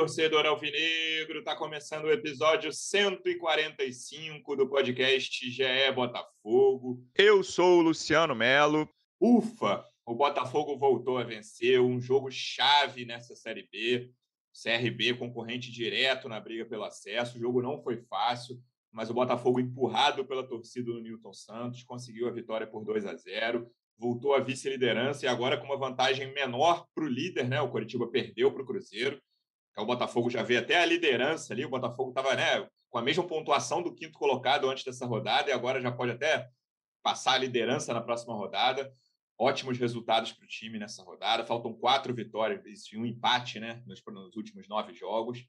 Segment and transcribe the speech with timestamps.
[0.00, 1.40] torcedor alvinegro!
[1.40, 7.04] Está começando o episódio 145 do podcast GE Botafogo.
[7.14, 8.88] Eu sou o Luciano Melo.
[9.20, 9.84] Ufa!
[10.06, 14.10] O Botafogo voltou a vencer um jogo chave nessa Série B.
[14.54, 17.36] CRB concorrente direto na briga pelo acesso.
[17.36, 18.58] O jogo não foi fácil,
[18.90, 23.14] mas o Botafogo, empurrado pela torcida do Newton Santos, conseguiu a vitória por 2 a
[23.14, 27.60] 0 voltou à vice-liderança e agora com uma vantagem menor para o líder, né?
[27.60, 29.20] O Coritiba perdeu para o Cruzeiro.
[29.70, 31.64] Então, o Botafogo já vê até a liderança ali.
[31.64, 35.52] O Botafogo estava né, com a mesma pontuação do quinto colocado antes dessa rodada e
[35.52, 36.48] agora já pode até
[37.02, 38.92] passar a liderança na próxima rodada.
[39.38, 41.46] Ótimos resultados para o time nessa rodada.
[41.46, 45.46] Faltam quatro vitórias e um empate né, nos, nos últimos nove jogos.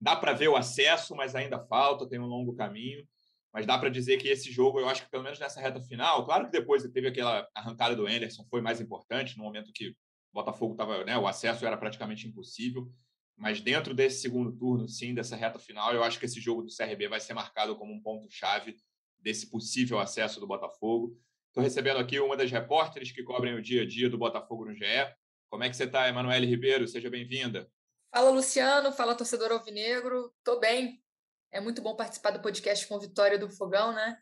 [0.00, 3.06] Dá para ver o acesso, mas ainda falta, tem um longo caminho.
[3.52, 6.24] Mas dá para dizer que esse jogo, eu acho que pelo menos nessa reta final,
[6.24, 9.94] claro que depois teve aquela arrancada do Anderson, foi mais importante, no momento que o
[10.32, 12.88] Botafogo estava, né, o acesso era praticamente impossível.
[13.40, 16.68] Mas dentro desse segundo turno, sim, dessa reta final, eu acho que esse jogo do
[16.68, 18.76] CRB vai ser marcado como um ponto-chave
[19.18, 21.18] desse possível acesso do Botafogo.
[21.48, 24.74] Estou recebendo aqui uma das repórteres que cobrem o dia a dia do Botafogo no
[24.74, 24.84] GE.
[25.48, 26.86] Como é que você está, Emanuele Ribeiro?
[26.86, 27.66] Seja bem-vinda.
[28.14, 28.92] Fala, Luciano.
[28.92, 30.34] Fala, torcedor alvinegro.
[30.36, 31.02] Estou bem.
[31.50, 34.18] É muito bom participar do podcast com Vitória do Fogão, né?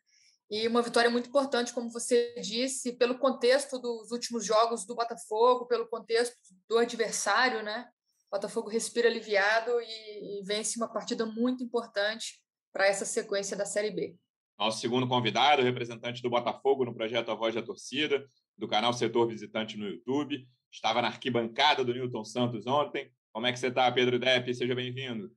[0.48, 5.66] E uma vitória muito importante, como você disse, pelo contexto dos últimos jogos do Botafogo,
[5.66, 6.36] pelo contexto
[6.68, 7.90] do adversário, né?
[8.30, 12.40] Botafogo respira aliviado e, e vence uma partida muito importante
[12.72, 14.16] para essa sequência da Série B.
[14.58, 19.28] Nosso segundo convidado, representante do Botafogo no projeto A Voz da Torcida, do canal Setor
[19.28, 20.46] Visitante no YouTube.
[20.70, 23.10] Estava na arquibancada do Newton Santos ontem.
[23.32, 24.52] Como é que você está, Pedro Depp?
[24.52, 25.32] Seja bem-vindo.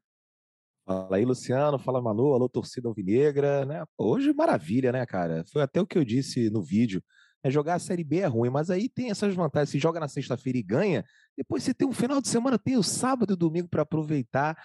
[0.86, 1.78] Fala aí, Luciano.
[1.78, 2.34] Fala, Manu.
[2.34, 3.64] Alô, torcida alvinegra.
[3.66, 3.84] Né?
[3.98, 5.46] Hoje, maravilha, né, cara?
[5.52, 7.02] Foi até o que eu disse no vídeo.
[7.44, 9.70] É jogar a Série B é ruim, mas aí tem essas vantagens.
[9.70, 11.06] Se joga na sexta-feira e ganha,
[11.38, 14.58] depois você tem um final de semana, tem o sábado e o domingo para aproveitar.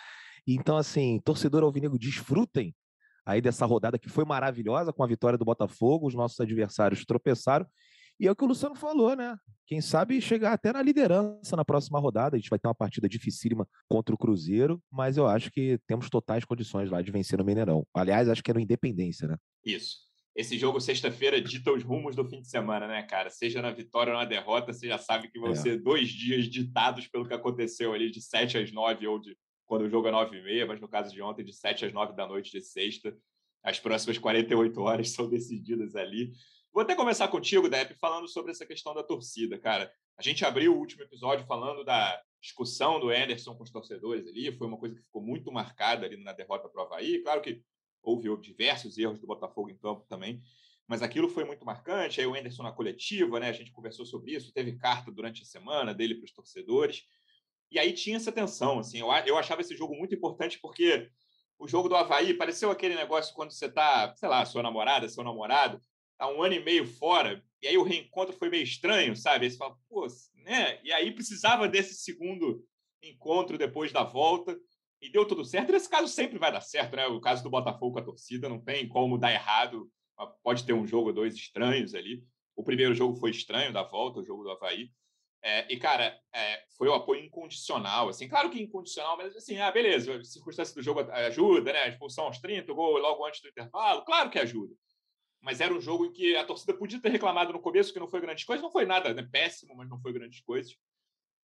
[0.47, 2.75] Então, assim, torcedor alvinegro, desfrutem
[3.25, 6.07] aí dessa rodada que foi maravilhosa com a vitória do Botafogo.
[6.07, 7.67] Os nossos adversários tropeçaram
[8.19, 9.37] e é o que o Luciano falou, né?
[9.67, 12.37] Quem sabe chegar até na liderança na próxima rodada.
[12.37, 16.09] A gente vai ter uma partida dificílima contra o Cruzeiro, mas eu acho que temos
[16.09, 17.87] totais condições lá de vencer no Mineirão.
[17.93, 19.37] Aliás, acho que é no Independência, né?
[19.65, 20.07] Isso.
[20.37, 23.31] Esse jogo, sexta-feira, dita os rumos do fim de semana, né, cara?
[23.31, 25.55] Seja na vitória ou na derrota, você já sabe que vão é.
[25.55, 29.83] ser dois dias ditados pelo que aconteceu ali de 7 às 9, ou de quando
[29.83, 32.15] o jogo é 9 e meia, mas no caso de ontem, de 7 às 9
[32.15, 33.17] da noite de sexta.
[33.65, 36.33] As próximas 48 horas são decididas ali.
[36.71, 39.91] Vou até começar contigo, Depp, falando sobre essa questão da torcida, cara.
[40.19, 44.53] A gente abriu o último episódio falando da discussão do Anderson com os torcedores ali,
[44.53, 47.23] foi uma coisa que ficou muito marcada ali na derrota para o Havaí.
[47.23, 47.63] Claro que
[48.07, 50.43] houve diversos erros do Botafogo em campo também,
[50.87, 52.21] mas aquilo foi muito marcante.
[52.21, 53.49] Aí o Anderson na coletiva, né?
[53.49, 57.05] A gente conversou sobre isso, teve carta durante a semana dele para os torcedores.
[57.71, 59.01] E aí tinha essa tensão, assim.
[59.01, 61.11] Eu, eu achava esse jogo muito importante porque
[61.59, 65.25] o jogo do Havaí pareceu aquele negócio quando você tá, sei lá, sua namorada, seu
[65.25, 65.81] namorado,
[66.19, 69.47] há um ano e meio fora, e aí o reencontro foi meio estranho, sabe?
[69.47, 70.07] Aí você fala, pô,
[70.45, 70.81] né?
[70.85, 72.65] E aí precisava desse segundo
[73.03, 74.59] encontro depois da volta,
[75.01, 75.73] e deu tudo certo.
[75.73, 77.07] Nesse caso sempre vai dar certo, né?
[77.07, 79.91] O caso do Botafogo com a torcida, não tem como dar errado.
[80.43, 82.25] Pode ter um jogo ou dois estranhos ali.
[82.55, 84.91] O primeiro jogo foi estranho da volta, o jogo do Havaí.
[85.43, 89.71] É, e, cara, é, foi o apoio incondicional, assim, claro que incondicional, mas assim, ah,
[89.71, 91.83] beleza, a circunstância do jogo ajuda, né?
[91.83, 94.75] A expulsão aos 30, o gol logo antes do intervalo, claro que ajuda
[95.47, 98.09] mas era um jogo em que a torcida podia ter reclamado no começo que não
[98.09, 99.23] foi grande coisa, não foi nada né?
[99.31, 100.75] péssimo, mas não foi grande coisa.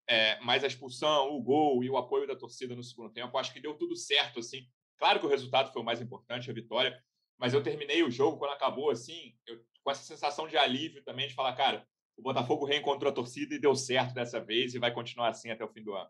[0.08, 3.52] É, mas a expulsão, o gol e o apoio da torcida no segundo tempo, acho
[3.52, 4.66] que deu tudo certo, assim.
[4.98, 6.96] Claro que o resultado foi o mais importante, a vitória,
[7.38, 11.28] mas eu terminei o jogo quando acabou, assim, eu, com essa sensação de alívio também,
[11.28, 11.86] de falar, cara,
[12.16, 15.64] o Botafogo reencontrou a torcida e deu certo dessa vez e vai continuar assim até
[15.64, 16.08] o fim do ano.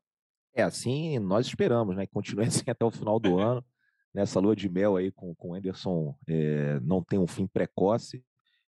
[0.54, 2.06] É, assim nós esperamos, né?
[2.06, 3.64] Que continue assim até o final do ano
[4.12, 8.22] nessa lua de mel aí com, com o Anderson é, não tem um fim precoce.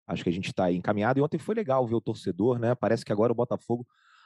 [0.07, 1.19] Acho que a gente está encaminhado.
[1.19, 2.75] E ontem foi legal ver o torcedor, né?
[2.75, 3.85] Parece que agora o Botafogo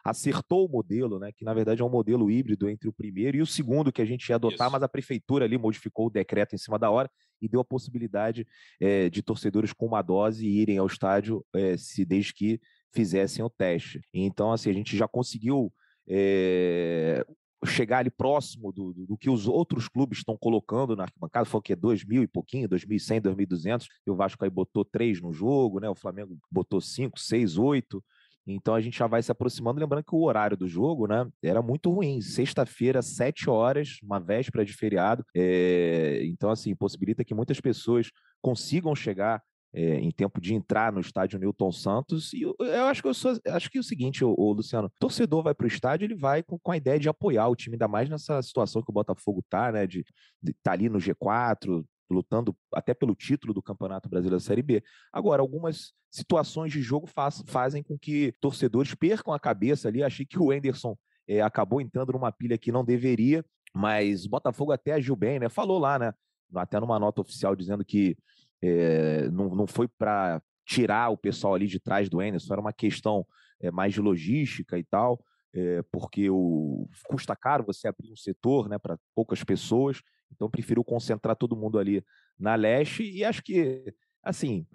[0.09, 1.31] acertou o modelo, né?
[1.31, 4.05] Que na verdade é um modelo híbrido entre o primeiro e o segundo que a
[4.05, 4.71] gente ia adotar, Isso.
[4.71, 7.09] mas a prefeitura ali modificou o decreto em cima da hora
[7.41, 8.47] e deu a possibilidade
[8.79, 12.59] é, de torcedores com uma dose irem ao estádio é, se desde que
[12.93, 14.01] fizessem o teste.
[14.13, 15.71] Então, assim, a gente já conseguiu
[16.07, 17.25] é,
[17.65, 21.59] chegar ali próximo do, do, do, que os outros clubes estão colocando na arquibancada, foi
[21.59, 21.75] o que?
[21.75, 25.89] 2 mil e pouquinho, 2.100, 2.200, e o Vasco aí botou três no jogo, né?
[25.89, 28.03] o Flamengo botou cinco, seis, oito,
[28.47, 31.61] então a gente já vai se aproximando, lembrando que o horário do jogo, né, era
[31.61, 32.21] muito ruim.
[32.21, 35.25] Sexta-feira, sete horas, uma véspera de feriado.
[35.35, 36.21] É...
[36.25, 38.09] Então, assim, possibilita que muitas pessoas
[38.41, 39.41] consigam chegar
[39.73, 42.33] é, em tempo de entrar no estádio Newton Santos.
[42.33, 44.91] E eu, eu acho que eu sou, acho que é o seguinte, o, o Luciano,
[44.99, 47.75] torcedor vai para o estádio, ele vai com, com, a ideia de apoiar o time,
[47.75, 49.85] ainda mais nessa situação que o Botafogo tá, né?
[49.85, 54.61] De estar tá ali no G4, lutando até pelo título do Campeonato Brasileiro da Série
[54.61, 54.83] B.
[55.11, 60.03] Agora, algumas situações de jogo faz, fazem com que torcedores percam a cabeça ali.
[60.03, 64.71] Achei que o Enderson é, acabou entrando numa pilha que não deveria, mas o Botafogo
[64.71, 65.49] até agiu bem, né?
[65.49, 66.13] Falou lá, né?
[66.55, 68.17] Até numa nota oficial dizendo que
[68.61, 72.73] é, não, não foi para tirar o pessoal ali de trás do Enderson, era uma
[72.73, 73.25] questão
[73.61, 75.23] é, mais de logística e tal,
[75.53, 80.01] é, porque o, custa caro você abrir um setor né, para poucas pessoas,
[80.31, 82.03] então prefiro concentrar todo mundo ali
[82.39, 83.93] na leste e acho que,
[84.23, 84.65] assim,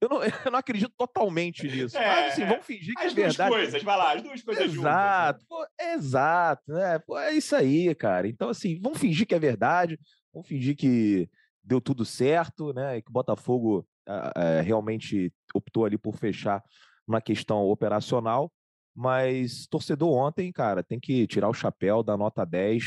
[0.00, 1.96] eu não, eu não acredito totalmente nisso.
[1.96, 3.28] É, mas assim, vamos fingir que é verdade.
[3.28, 5.68] As duas coisas, vai lá, as duas coisas exato, juntas.
[5.78, 5.92] Né?
[5.92, 6.98] exato, né?
[7.00, 8.26] Pô, é isso aí, cara.
[8.26, 9.98] Então, assim, vamos fingir que é verdade,
[10.32, 11.28] vamos fingir que
[11.62, 12.96] deu tudo certo, né?
[12.96, 16.62] E que o Botafogo é, realmente optou ali por fechar
[17.06, 18.50] uma questão operacional.
[18.94, 22.84] Mas torcedor ontem, cara, tem que tirar o chapéu da nota 10,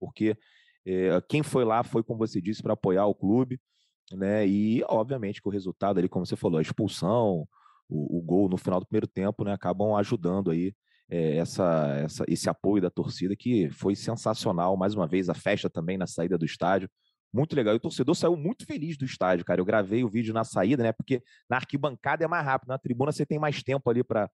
[0.00, 0.36] porque é,
[1.28, 3.60] quem foi lá foi, como você disse, para apoiar o clube,
[4.12, 4.46] né?
[4.46, 7.46] E obviamente que o resultado ali, como você falou, a expulsão,
[7.88, 9.52] o, o gol no final do primeiro tempo, né?
[9.52, 10.74] Acabam ajudando aí
[11.08, 14.76] é, essa, essa, esse apoio da torcida que foi sensacional.
[14.76, 16.88] Mais uma vez, a festa também na saída do estádio.
[17.32, 17.74] Muito legal.
[17.74, 19.60] E o torcedor saiu muito feliz do estádio, cara.
[19.60, 20.92] Eu gravei o vídeo na saída, né?
[20.92, 24.30] Porque na arquibancada é mais rápido, na tribuna você tem mais tempo ali para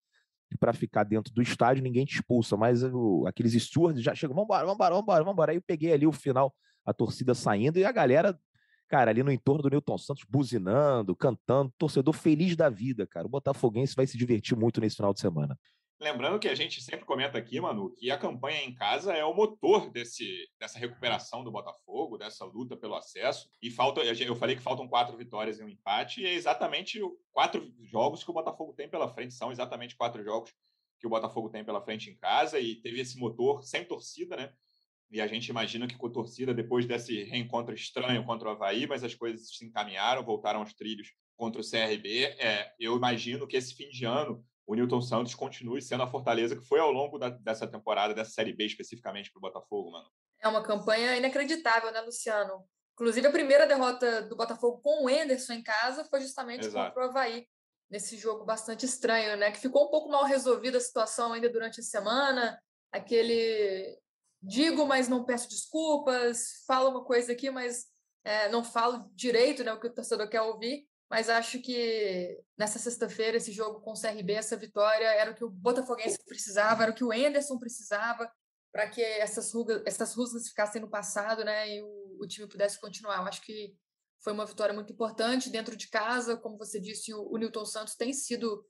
[0.58, 4.66] para ficar dentro do estádio, ninguém te expulsa, mas o, aqueles stewards já chegam, vambora,
[4.66, 5.52] vambora, vambora, vambora.
[5.52, 6.54] Aí eu peguei ali o final,
[6.84, 8.38] a torcida saindo e a galera,
[8.88, 13.26] cara, ali no entorno do Newton Santos, buzinando, cantando, torcedor feliz da vida, cara.
[13.26, 15.58] O Botafoguense vai se divertir muito nesse final de semana.
[15.98, 19.34] Lembrando que a gente sempre comenta aqui, Manu, que a campanha em casa é o
[19.34, 23.48] motor desse, dessa recuperação do Botafogo, dessa luta pelo acesso.
[23.62, 27.00] E falta, eu falei que faltam quatro vitórias e um empate, e é exatamente
[27.32, 30.52] quatro jogos que o Botafogo tem pela frente, são exatamente quatro jogos
[31.00, 34.52] que o Botafogo tem pela frente em casa, e teve esse motor sem torcida, né?
[35.10, 39.02] E a gente imagina que com torcida, depois desse reencontro estranho contra o Havaí, mas
[39.02, 42.24] as coisas se encaminharam, voltaram aos trilhos contra o CRB.
[42.38, 46.56] É, eu imagino que esse fim de ano o Newton Santos continue sendo a fortaleza
[46.56, 50.10] que foi ao longo da, dessa temporada, dessa Série B especificamente para o Botafogo, mano.
[50.40, 52.66] É uma campanha inacreditável, né, Luciano?
[52.94, 56.88] Inclusive, a primeira derrota do Botafogo com o Enderson em casa foi justamente Exato.
[56.88, 57.46] contra o Havaí,
[57.90, 59.52] nesse jogo bastante estranho, né?
[59.52, 62.60] Que ficou um pouco mal resolvida a situação ainda durante a semana.
[62.90, 63.98] Aquele
[64.42, 67.86] digo, mas não peço desculpas, falo uma coisa aqui, mas
[68.24, 72.78] é, não falo direito né, o que o torcedor quer ouvir mas acho que nessa
[72.78, 76.92] sexta-feira, esse jogo com o CRB, essa vitória, era o que o Botafoguense precisava, era
[76.92, 78.30] o que o Enderson precisava
[78.72, 82.80] para que essas rugas, essas rusgas ficassem no passado né, e o, o, time pudesse
[82.80, 83.18] continuar.
[83.18, 83.74] Eu acho que
[84.22, 87.94] foi uma vitória muito importante dentro de casa, como você disse, o, o Newton Santos
[87.94, 88.66] tem sido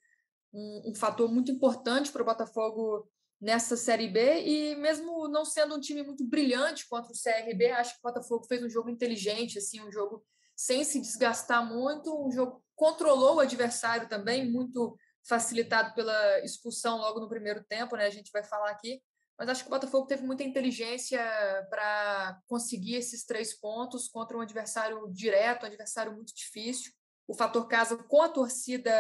[0.53, 3.11] um, um fator muito importante para o Botafogo
[3.41, 7.95] nessa Série B e mesmo não sendo um time muito brilhante contra o CRB, acho
[7.95, 10.25] que o Botafogo fez um jogo inteligente, assim, um jogo
[10.57, 12.27] sem se desgastar muito.
[12.27, 14.97] O jogo controlou o adversário também, muito
[15.29, 18.07] facilitado pela expulsão logo no primeiro tempo, né?
[18.07, 19.03] A gente vai falar aqui.
[19.39, 21.21] Mas acho que o Botafogo teve muita inteligência
[21.69, 26.91] para conseguir esses três pontos contra um adversário direto, um adversário muito difícil.
[27.29, 28.91] O fator casa com a torcida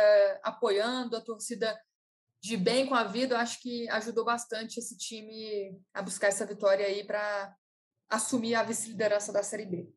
[0.43, 1.75] apoiando, a torcida
[2.43, 6.45] de bem com a vida, eu acho que ajudou bastante esse time a buscar essa
[6.45, 7.57] vitória aí para
[8.11, 9.96] assumir a vice-liderança da Série B.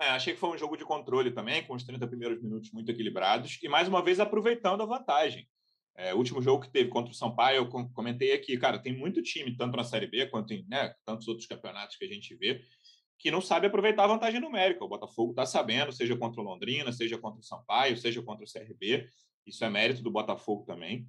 [0.00, 2.90] É, achei que foi um jogo de controle também, com os 30 primeiros minutos muito
[2.90, 5.48] equilibrados, e mais uma vez aproveitando a vantagem.
[5.96, 9.22] É, o último jogo que teve contra o Sampaio, eu comentei aqui, cara, tem muito
[9.22, 12.60] time, tanto na Série B quanto em né, tantos outros campeonatos que a gente vê,
[13.18, 14.84] que não sabe aproveitar a vantagem numérica.
[14.84, 18.48] O Botafogo está sabendo, seja contra o Londrina, seja contra o Sampaio, seja contra o
[18.50, 19.08] CRB.
[19.46, 21.06] Isso é mérito do Botafogo também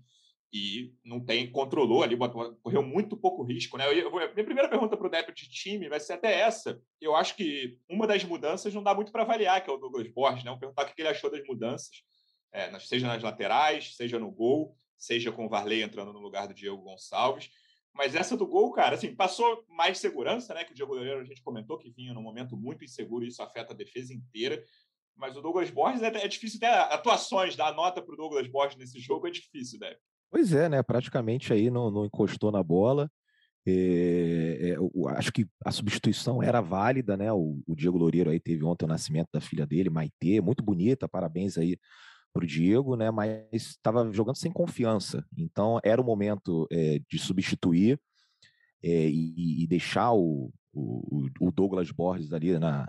[0.51, 2.15] e não tem, controlou ali,
[2.61, 3.77] correu muito pouco risco.
[3.77, 3.85] Né?
[3.87, 6.81] Eu, minha primeira pergunta para o Débito de time vai ser até essa.
[7.01, 10.07] Eu acho que uma das mudanças não dá muito para avaliar, que é o Douglas
[10.07, 10.51] Borges, né?
[10.51, 12.03] Vou perguntar o que ele achou das mudanças,
[12.53, 16.53] é, seja nas laterais, seja no gol, seja com o Varley entrando no lugar do
[16.53, 17.49] Diego Gonçalves.
[17.93, 20.63] Mas essa do gol, cara, assim, passou mais segurança, né?
[20.63, 23.41] Que o Diego Loureiro a gente comentou que vinha num momento muito inseguro e isso
[23.41, 24.63] afeta a defesa inteira.
[25.15, 28.77] Mas o Douglas Borges é, é difícil ter atuações, dar nota para o Douglas Borges
[28.77, 29.95] nesse jogo é difícil, né?
[30.31, 30.83] Pois é, né?
[30.83, 33.09] Praticamente aí não, não encostou na bola.
[33.67, 34.75] É, é,
[35.17, 37.31] acho que a substituição era válida, né?
[37.33, 41.09] O, o, Diego Loureiro aí teve ontem o nascimento da filha dele, Maitê, muito bonita,
[41.09, 41.77] parabéns aí
[42.31, 43.09] pro Diego, né?
[43.09, 47.99] Mas estava jogando sem confiança, então era o momento é, de substituir
[48.83, 52.87] e, e, deixar o, o, o, Douglas Borges ali na,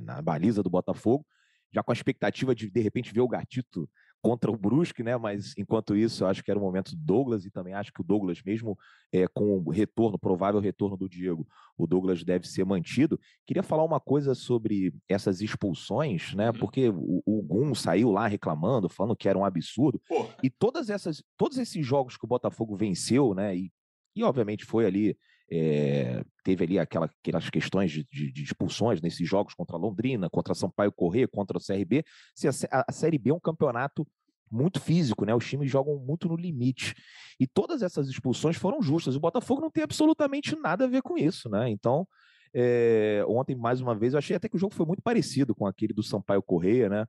[0.00, 1.24] na baliza do Botafogo
[1.72, 3.88] já com a expectativa de de repente ver o Gatito
[4.22, 5.16] contra o Brusque, né?
[5.16, 8.00] Mas enquanto isso, eu acho que era o momento do Douglas e também acho que
[8.00, 8.78] o Douglas, mesmo
[9.12, 11.46] é, com o retorno, provável retorno do Diego,
[11.76, 13.18] o Douglas deve ser mantido.
[13.46, 16.50] Queria falar uma coisa sobre essas expulsões, né?
[16.50, 16.58] Uhum.
[16.58, 20.00] Porque o, o Gum saiu lá reclamando, falando que era um absurdo.
[20.08, 20.36] Porra.
[20.42, 23.56] E todas essas, todos esses jogos que o Botafogo venceu, né?
[23.56, 23.72] E,
[24.14, 25.16] e obviamente foi ali
[25.52, 30.54] é, teve ali aquela, aquelas questões de, de, de, expulsões nesses jogos contra Londrina, contra
[30.54, 32.04] Sampaio Corrêa, contra o CRB.
[32.34, 32.52] Se a,
[32.86, 34.06] a, Série B é um campeonato
[34.50, 35.34] muito físico, né?
[35.34, 36.94] Os times jogam muito no limite.
[37.38, 39.16] E todas essas expulsões foram justas.
[39.16, 41.68] O Botafogo não tem absolutamente nada a ver com isso, né?
[41.68, 42.06] Então,
[42.54, 45.66] é, ontem, mais uma vez, eu achei até que o jogo foi muito parecido com
[45.66, 47.06] aquele do Sampaio Correia, né?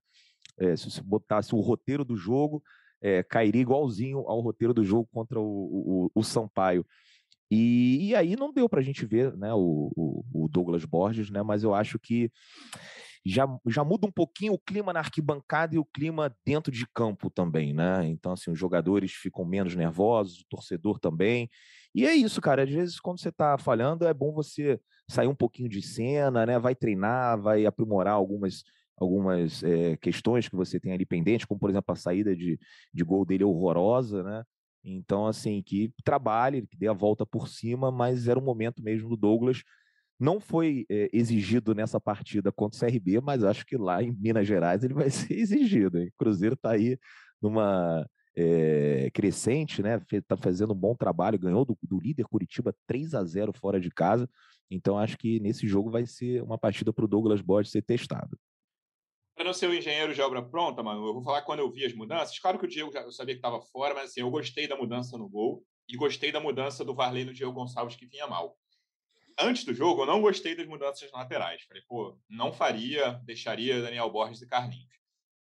[0.57, 2.61] É, se você botasse o roteiro do jogo,
[3.01, 6.85] é, cairia igualzinho ao roteiro do jogo contra o, o, o Sampaio.
[7.51, 11.29] E, e, aí não deu para a gente ver né, o, o, o, Douglas Borges,
[11.29, 12.31] né, mas eu acho que
[13.25, 17.29] já, já muda um pouquinho o clima na arquibancada e o clima dentro de campo
[17.29, 18.07] também, né?
[18.07, 21.49] Então, assim, os jogadores ficam menos nervosos, o torcedor também.
[21.93, 22.63] E é isso, cara.
[22.63, 26.57] Às vezes, quando você está falhando, é bom você sair um pouquinho de cena, né?
[26.57, 28.63] Vai treinar, vai aprimorar algumas
[28.97, 32.59] algumas é, questões que você tem ali pendente, como por exemplo a saída de,
[32.93, 34.43] de gol dele é horrorosa, né?
[34.83, 39.09] Então, assim, que trabalhe, que dê a volta por cima, mas era o momento mesmo
[39.09, 39.63] do Douglas.
[40.19, 44.47] Não foi é, exigido nessa partida contra o CRB, mas acho que lá em Minas
[44.47, 45.99] Gerais ele vai ser exigido.
[45.99, 46.97] O Cruzeiro está aí
[47.41, 50.01] numa é, crescente, né?
[50.11, 53.89] Está fazendo um bom trabalho, ganhou do, do líder Curitiba 3 a 0 fora de
[53.89, 54.29] casa.
[54.69, 58.37] Então, acho que nesse jogo vai ser uma partida para o Douglas Borges ser testado.
[59.41, 61.83] Para não ser o engenheiro de obra pronta, mano, eu vou falar quando eu vi
[61.83, 62.37] as mudanças.
[62.37, 64.77] Claro que o Diego já eu sabia que estava fora, mas assim, eu gostei da
[64.77, 68.55] mudança no gol e gostei da mudança do Varley no Diego Gonçalves, que vinha mal.
[69.39, 71.63] Antes do jogo, eu não gostei das mudanças laterais.
[71.63, 74.93] Falei, pô, não faria, deixaria Daniel Borges e Carlinhos.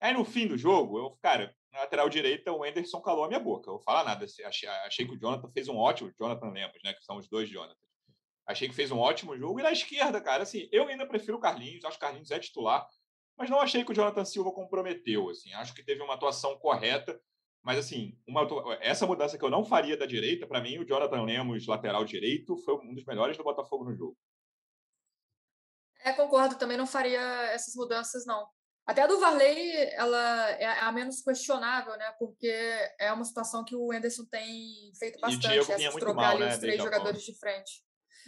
[0.01, 3.41] Aí no fim do jogo, eu, cara, na lateral direita, o Anderson calou a minha
[3.41, 3.71] boca.
[3.71, 4.25] Eu vou falar nada.
[4.25, 6.95] Achei, achei que o Jonathan fez um ótimo, Jonathan Lemos, né?
[6.95, 7.75] Que são os dois Jonathan.
[8.47, 9.59] Achei que fez um ótimo jogo.
[9.59, 11.85] E na esquerda, cara, assim, eu ainda prefiro o Carlinhos.
[11.85, 12.87] Acho que o Carlinhos é titular
[13.41, 15.31] mas não achei que o Jonathan Silva comprometeu.
[15.31, 17.19] Assim, acho que teve uma atuação correta,
[17.63, 18.47] mas assim, uma,
[18.83, 22.59] essa mudança que eu não faria da direita, para mim, o Jonathan Lemos, lateral direito,
[22.59, 24.15] foi um dos melhores do Botafogo no jogo.
[26.05, 28.47] É, concordo, também não faria essas mudanças, não.
[28.87, 32.13] Até a do Varley, ela é a menos questionável, né?
[32.19, 32.53] Porque
[32.99, 36.49] é uma situação que o Enderson tem feito bastante, essa de trocar mal, né?
[36.49, 37.83] os três jogadores de frente.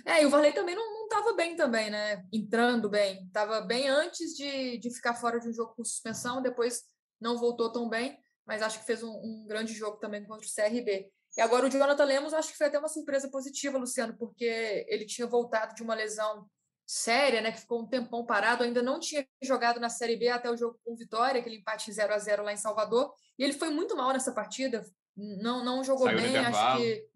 [0.07, 2.25] É, e o Varley também não estava bem também, né?
[2.33, 3.25] Entrando bem.
[3.27, 6.83] Estava bem antes de, de ficar fora de um jogo com suspensão, depois
[7.21, 10.51] não voltou tão bem, mas acho que fez um, um grande jogo também contra o
[10.51, 11.11] CRB.
[11.37, 15.07] E agora o Jonathan Lemos, acho que foi até uma surpresa positiva, Luciano, porque ele
[15.07, 16.47] tinha voltado de uma lesão
[16.85, 20.51] séria, né, que ficou um tempão parado, ainda não tinha jogado na Série B até
[20.51, 23.71] o jogo com Vitória, aquele empate 0 a 0 lá em Salvador, e ele foi
[23.71, 24.85] muito mal nessa partida,
[25.17, 27.07] não não jogou Saiu bem, acho que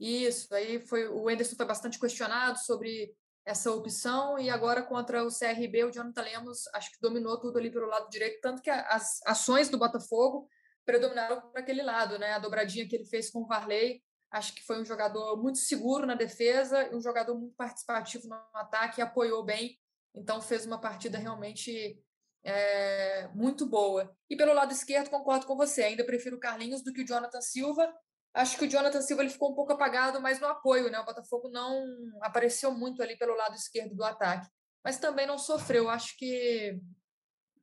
[0.00, 3.14] isso, aí foi o Enderson foi bastante questionado sobre
[3.44, 7.70] essa opção e agora contra o CRB o Jonathan Lemos acho que dominou tudo ali
[7.70, 10.48] pelo lado direito, tanto que as ações do Botafogo
[10.84, 12.32] predominaram para aquele lado, né?
[12.32, 16.06] A dobradinha que ele fez com o Varley, acho que foi um jogador muito seguro
[16.06, 19.78] na defesa e um jogador muito participativo no ataque, apoiou bem,
[20.14, 22.02] então fez uma partida realmente
[22.42, 24.14] é, muito boa.
[24.28, 27.40] E pelo lado esquerdo, concordo com você, ainda prefiro o Carlinhos do que o Jonathan
[27.40, 27.92] Silva,
[28.32, 31.00] Acho que o Jonathan Silva ele ficou um pouco apagado, mas no apoio, né?
[31.00, 31.84] O Botafogo não
[32.22, 34.48] apareceu muito ali pelo lado esquerdo do ataque,
[34.84, 35.90] mas também não sofreu.
[35.90, 36.80] Acho que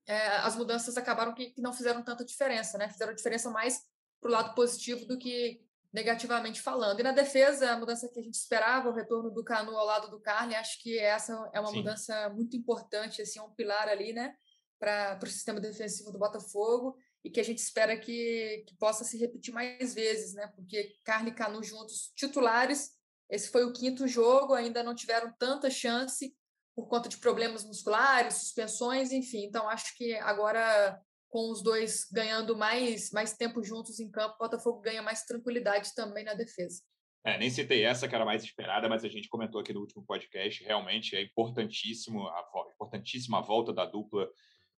[0.06, 2.90] é, as mudanças acabaram que, que, não fizeram tanta diferença, né?
[2.90, 3.82] Fizeram diferença mais
[4.20, 5.62] para o lado positivo do que
[5.94, 7.00] negativamente falando.
[7.00, 10.10] E na defesa, a mudança que a gente esperava, o retorno do Canu ao lado
[10.10, 11.78] do Carly, acho que essa é uma Sim.
[11.78, 14.36] mudança muito importante, assim, é um pilar ali, né?
[14.78, 16.98] Para o sistema defensivo do Botafogo
[17.28, 20.48] e que a gente espera que, que possa se repetir mais vezes, né?
[20.56, 22.92] Porque Carne e Canu juntos titulares,
[23.30, 26.34] esse foi o quinto jogo, ainda não tiveram tanta chance
[26.74, 29.44] por conta de problemas musculares, suspensões, enfim.
[29.44, 34.38] Então acho que agora com os dois ganhando mais mais tempo juntos em campo, o
[34.38, 36.82] Botafogo ganha mais tranquilidade também na defesa.
[37.26, 40.02] É, nem citei essa que era mais esperada, mas a gente comentou aqui no último
[40.06, 40.64] podcast.
[40.64, 44.30] Realmente é importantíssimo a, importantíssima a volta da dupla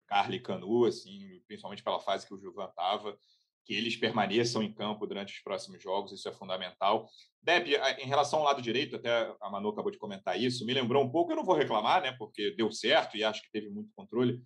[0.10, 3.16] Carly Canu, assim, principalmente pela fase que o Juvan estava,
[3.64, 7.08] que eles permaneçam em campo durante os próximos jogos, isso é fundamental.
[7.40, 7.68] Deb,
[8.00, 11.12] em relação ao lado direito, até a Manu acabou de comentar isso, me lembrou um
[11.12, 14.42] pouco, eu não vou reclamar, né, porque deu certo e acho que teve muito controle,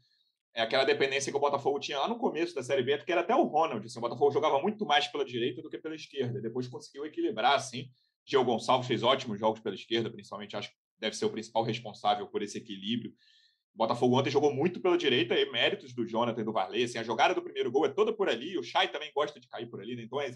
[0.54, 3.22] é aquela dependência que o Botafogo tinha lá no começo da Série B, que era
[3.22, 6.42] até o Ronald, assim, o Botafogo jogava muito mais pela direita do que pela esquerda,
[6.42, 7.90] depois conseguiu equilibrar, assim,
[8.26, 12.28] Geo Gonçalves fez ótimos jogos pela esquerda, principalmente, acho que deve ser o principal responsável
[12.28, 13.14] por esse equilíbrio,
[13.74, 16.84] O Botafogo ontem jogou muito pela direita, e méritos do Jonathan e do Varley.
[16.84, 19.48] Assim, a jogada do primeiro gol é toda por ali, o Chay também gosta de
[19.48, 20.04] cair por ali, né?
[20.04, 20.32] então é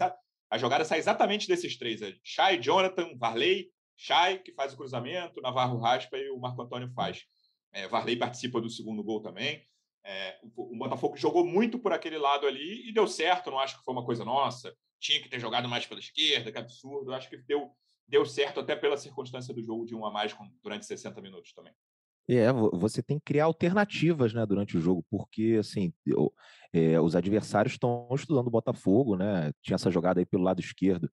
[0.50, 5.40] a jogada sai exatamente desses três: é Chay, Jonathan, Varley, Chay, que faz o cruzamento,
[5.40, 7.24] Navarro raspa e o Marco Antônio faz.
[7.72, 9.62] É, Varley participa do segundo gol também.
[10.04, 13.50] É, o, o Botafogo jogou muito por aquele lado ali e deu certo.
[13.50, 14.74] Não acho que foi uma coisa nossa.
[14.98, 17.12] Tinha que ter jogado mais pela esquerda, que absurdo.
[17.12, 17.70] Acho que deu,
[18.06, 21.74] deu certo até pela circunstância do jogo de um a mais durante 60 minutos também.
[22.28, 25.92] É, você tem que criar alternativas, né, durante o jogo, porque assim,
[26.72, 29.50] é, os adversários estão estudando o Botafogo, né?
[29.62, 31.10] Tinha essa jogada aí pelo lado esquerdo,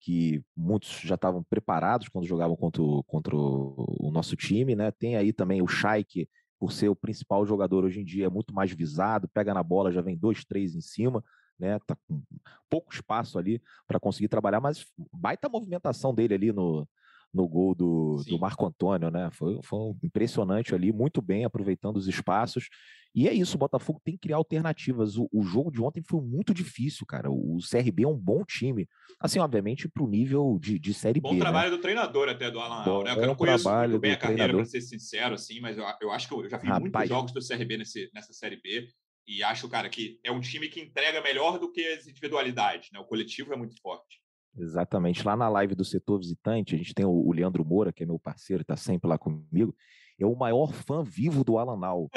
[0.00, 4.90] que muitos já estavam preparados quando jogavam contra, o, contra o nosso time, né?
[4.90, 8.54] Tem aí também o Shaik, por ser o principal jogador hoje em dia, é muito
[8.54, 11.24] mais visado, pega na bola, já vem dois, três em cima,
[11.58, 11.78] né?
[11.86, 12.22] Tá com
[12.68, 16.86] pouco espaço ali para conseguir trabalhar, mas baita movimentação dele ali no,
[17.32, 19.30] no gol do, do Marco Antônio, né?
[19.32, 22.68] Foi, foi impressionante ali, muito bem, aproveitando os espaços.
[23.14, 25.16] E é isso, o Botafogo tem que criar alternativas.
[25.16, 27.30] O, o jogo de ontem foi muito difícil, cara.
[27.30, 28.88] O, o CRB é um bom time.
[29.18, 31.34] Assim, obviamente, para o nível de, de Série bom B.
[31.34, 31.40] Bom né?
[31.40, 31.76] trabalho né?
[31.76, 33.12] do treinador até, do Alan bom, né?
[33.12, 36.28] Eu não conheço muito bem a carreira, para ser sincero, assim, mas eu, eu acho
[36.28, 38.88] que eu já vi Rapaz, muitos jogos do CRB nesse, nessa Série B.
[39.26, 42.98] E acho, cara, que é um time que entrega melhor do que as individualidades, né?
[42.98, 44.20] O coletivo é muito forte.
[44.56, 45.24] Exatamente.
[45.24, 48.18] Lá na live do setor visitante, a gente tem o, Leandro Moura, que é meu
[48.18, 49.74] parceiro, está sempre lá comigo.
[50.18, 52.10] É o maior fã vivo do Alan Nal.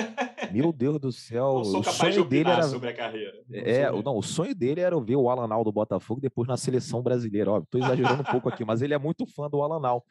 [0.51, 1.55] Meu Deus do céu.
[1.55, 3.33] Não sou o capaz sonho de dele era sobre a carreira.
[3.47, 6.57] Não é, não, o sonho dele era ver o Alan Nal do Botafogo depois na
[6.57, 7.51] seleção brasileira.
[7.51, 10.03] Ó, tô exagerando um pouco aqui, mas ele é muito fã do Alan Nal.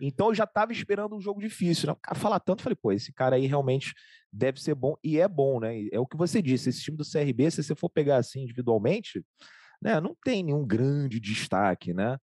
[0.00, 1.92] Então eu já estava esperando um jogo difícil, né?
[1.92, 3.92] O cara fala tanto, falei, pô, esse cara aí realmente
[4.32, 5.86] deve ser bom e é bom, né?
[5.92, 9.22] É o que você disse, esse time do CRB, se você for pegar assim individualmente,
[9.80, 12.18] né, não tem nenhum grande destaque, né?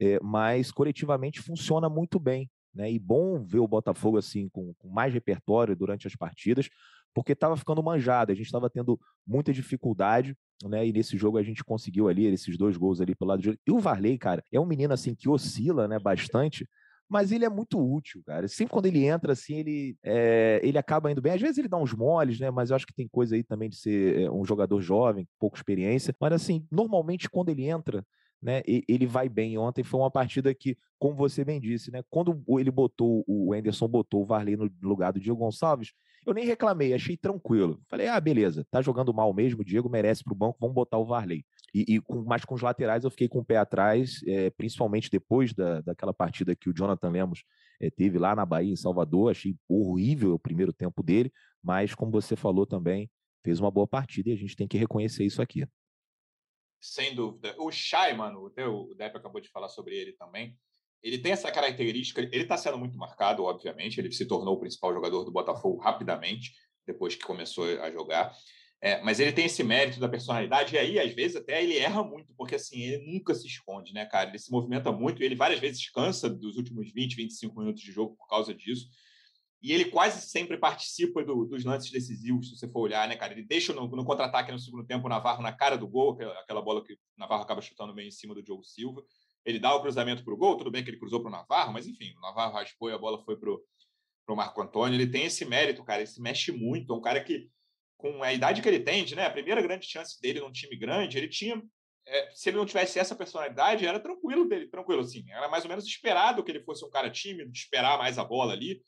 [0.00, 2.50] é, mas coletivamente funciona muito bem.
[2.74, 2.90] Né?
[2.90, 6.68] E bom ver o Botafogo assim com, com mais repertório durante as partidas,
[7.12, 10.86] porque estava ficando manjado, a gente estava tendo muita dificuldade, né?
[10.86, 13.60] E nesse jogo a gente conseguiu ali esses dois gols ali pelo lado direito.
[13.66, 16.68] E o Varley, cara, é um menino assim que oscila, né, bastante,
[17.10, 18.46] mas ele é muito útil, cara.
[18.46, 21.32] Sempre quando ele entra assim, ele é, ele acaba indo bem.
[21.32, 22.50] Às vezes ele dá uns moles, né?
[22.52, 25.58] Mas eu acho que tem coisa aí também de ser eh, um jogador jovem, pouca
[25.58, 26.14] experiência.
[26.20, 28.06] Mas assim, normalmente quando ele entra,
[28.40, 28.62] né?
[28.64, 29.58] Ele vai bem.
[29.58, 32.02] Ontem foi uma partida que, como você bem disse, né?
[32.08, 35.92] Quando ele botou, o Anderson botou o Varley no lugar do Diego Gonçalves,
[36.24, 37.80] eu nem reclamei, achei tranquilo.
[37.88, 40.98] Falei, ah, beleza, tá jogando mal mesmo, o Diego merece para o banco, vamos botar
[40.98, 41.44] o Varley.
[41.74, 45.10] E, e com, mas com os laterais eu fiquei com o pé atrás, é, principalmente
[45.10, 47.44] depois da, daquela partida que o Jonathan Lemos
[47.80, 49.30] é, teve lá na Bahia, em Salvador.
[49.30, 53.10] Achei horrível o primeiro tempo dele, mas como você falou também,
[53.44, 55.64] fez uma boa partida e a gente tem que reconhecer isso aqui.
[56.80, 57.54] Sem dúvida.
[57.58, 60.56] O Shai, mano, o Depp acabou de falar sobre ele também.
[61.02, 63.98] Ele tem essa característica, ele está sendo muito marcado, obviamente.
[63.98, 66.52] Ele se tornou o principal jogador do Botafogo rapidamente,
[66.86, 68.32] depois que começou a jogar.
[68.82, 72.02] É, mas ele tem esse mérito da personalidade, e aí, às vezes, até ele erra
[72.02, 74.30] muito, porque assim, ele nunca se esconde, né, cara?
[74.30, 78.16] Ele se movimenta muito, ele várias vezes cansa dos últimos 20, 25 minutos de jogo
[78.16, 78.88] por causa disso.
[79.62, 83.34] E ele quase sempre participa do, dos lances decisivos, se você for olhar, né, cara?
[83.34, 86.62] Ele deixa no, no contra-ataque no segundo tempo o Navarro na cara do gol, aquela
[86.62, 89.04] bola que o Navarro acaba chutando bem em cima do Diogo Silva.
[89.44, 91.74] Ele dá o cruzamento para o gol, tudo bem que ele cruzou para o Navarro,
[91.74, 94.96] mas enfim, o Navarro raspou e a bola foi para o Marco Antônio.
[94.96, 96.92] Ele tem esse mérito, cara, ele se mexe muito.
[96.92, 97.50] É um cara que,
[98.00, 101.18] com a idade que ele tem, né, a primeira grande chance dele num time grande,
[101.18, 101.62] ele tinha.
[102.06, 105.24] É, se ele não tivesse essa personalidade, era tranquilo dele, tranquilo assim.
[105.30, 108.52] Era mais ou menos esperado que ele fosse um cara tímido, esperar mais a bola
[108.52, 108.82] ali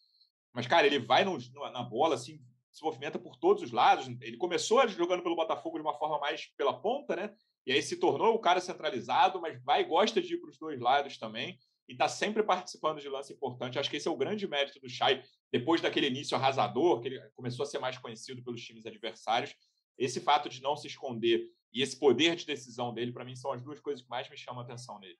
[0.52, 1.38] mas, cara, ele vai no,
[1.72, 2.38] na bola, assim,
[2.70, 4.06] se movimenta por todos os lados.
[4.20, 7.34] Ele começou jogando pelo Botafogo de uma forma mais pela ponta, né?
[7.66, 10.80] E aí se tornou o cara centralizado, mas vai gosta de ir para os dois
[10.80, 11.58] lados também.
[11.92, 13.78] E está sempre participando de lance importante.
[13.78, 17.20] Acho que esse é o grande mérito do Chay, depois daquele início arrasador, que ele
[17.34, 19.54] começou a ser mais conhecido pelos times adversários.
[19.98, 23.52] Esse fato de não se esconder e esse poder de decisão dele, para mim, são
[23.52, 25.18] as duas coisas que mais me chamam a atenção nele.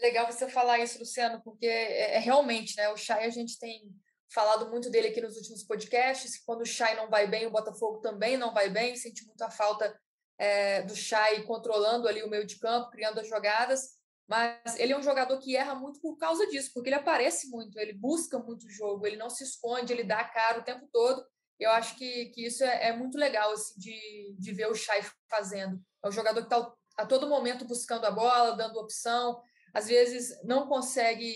[0.00, 2.88] Legal você falar isso, Luciano, porque é, é realmente, né?
[2.88, 3.88] O Chay, a gente tem
[4.34, 6.42] falado muito dele aqui nos últimos podcasts.
[6.44, 8.96] Quando o Chay não vai bem, o Botafogo também não vai bem.
[8.96, 9.96] Sente muita falta
[10.36, 13.99] é, do Chay controlando ali o meio de campo, criando as jogadas.
[14.30, 17.76] Mas ele é um jogador que erra muito por causa disso, porque ele aparece muito,
[17.80, 20.88] ele busca muito o jogo, ele não se esconde, ele dá a cara o tempo
[20.92, 21.26] todo.
[21.58, 25.02] Eu acho que, que isso é, é muito legal assim, de, de ver o Chay
[25.28, 25.82] fazendo.
[26.04, 29.42] É um jogador que está a todo momento buscando a bola, dando opção,
[29.74, 31.34] às vezes não consegue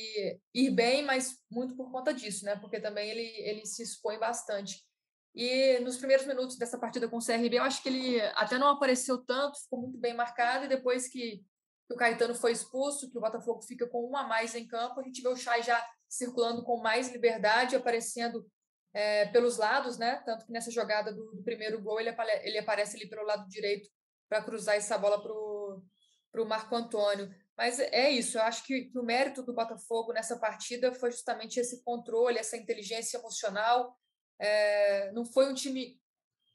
[0.54, 2.54] ir bem, mas muito por conta disso, né?
[2.54, 4.84] Porque também ele, ele se expõe bastante.
[5.34, 8.68] E nos primeiros minutos dessa partida com o CRB, eu acho que ele até não
[8.68, 11.44] apareceu tanto, ficou muito bem marcado, e depois que,
[11.86, 15.00] que o Caetano foi expulso, que o Botafogo fica com um a mais em campo,
[15.00, 18.46] a gente vê o Chay já circulando com mais liberdade, aparecendo
[18.94, 20.22] é, pelos lados, né?
[20.24, 23.90] Tanto que nessa jogada do, do primeiro gol ele, ele aparece ali pelo lado direito
[24.28, 27.28] para cruzar essa bola para o Marco Antônio.
[27.56, 31.60] Mas é isso, eu acho que, que, o mérito do Botafogo nessa partida foi justamente
[31.60, 33.96] esse controle, essa inteligência emocional.
[34.40, 36.00] É, não foi um time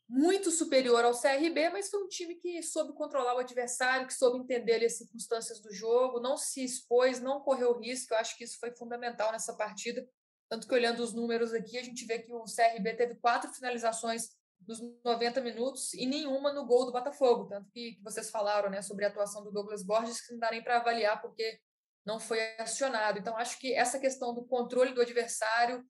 [0.10, 4.39] muito superior ao CRB, mas foi um time que soube controlar o adversário, que soube
[4.39, 8.13] entender as circunstâncias do jogo, não se expôs, não correu risco.
[8.13, 10.04] Eu acho que isso foi fundamental nessa partida.
[10.50, 14.30] Tanto que olhando os números aqui, a gente vê que o CRB teve quatro finalizações
[14.67, 17.48] nos 90 minutos e nenhuma no gol do Botafogo.
[17.48, 20.50] Tanto que, que vocês falaram né, sobre a atuação do Douglas Borges, que não dá
[20.50, 21.60] nem para avaliar porque
[22.04, 23.19] não foi acionado.
[23.19, 25.86] Então, acho que essa questão do controle do adversário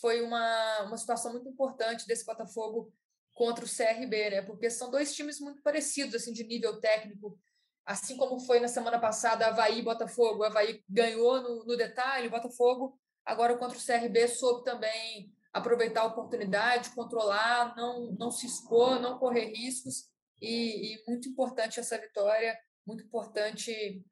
[0.00, 2.92] foi uma, uma situação muito importante desse Botafogo
[3.34, 4.42] contra o CRB, né?
[4.42, 7.38] Porque são dois times muito parecidos, assim, de nível técnico.
[7.84, 10.40] Assim como foi na semana passada Havaí e Botafogo.
[10.40, 16.02] O Havaí ganhou no, no detalhe, o Botafogo, agora contra o CRB, soube também aproveitar
[16.02, 20.08] a oportunidade, controlar, não, não se expor, não correr riscos.
[20.40, 24.04] E, e muito importante essa vitória, muito importante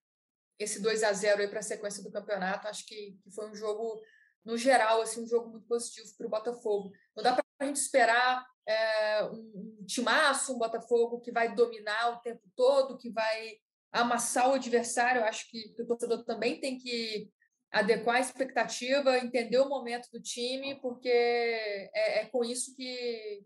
[0.58, 2.68] esse 2 a 0 para a sequência do campeonato.
[2.68, 4.00] Acho que, que foi um jogo,
[4.44, 6.92] no geral, assim, um jogo muito positivo para o Botafogo.
[7.16, 12.20] Não dá para a gente esperar é, um, timaço, um Botafogo que vai dominar o
[12.20, 13.56] tempo todo, que vai
[13.92, 15.20] amassar o adversário.
[15.20, 17.30] Eu acho que, que o torcedor também tem que
[17.70, 23.44] adequar a expectativa, entender o momento do time, porque é, é com isso que,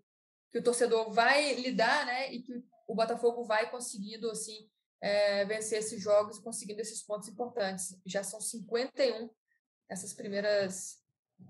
[0.53, 2.33] que o torcedor vai lidar, né?
[2.33, 2.53] E que
[2.89, 4.69] o Botafogo vai conseguindo assim
[5.01, 7.97] é, vencer esses jogos, conseguindo esses pontos importantes.
[8.05, 9.31] Já são 51
[9.89, 10.99] essas primeiras,